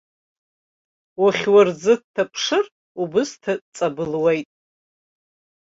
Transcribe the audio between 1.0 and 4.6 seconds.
Ухьурӡы дҭаԥшыр, убысҭа ҵабылуеит!